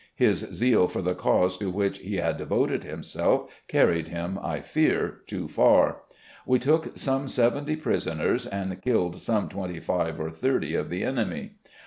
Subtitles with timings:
[0.15, 5.21] His zeal for the cause to which he had devoted himself carried him, I fear,
[5.27, 6.01] too far.
[6.43, 11.51] We took some seventy prisoners, and killed some twenty five or thirty of the enemy.